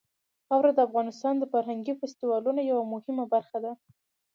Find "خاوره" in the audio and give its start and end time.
0.47-0.71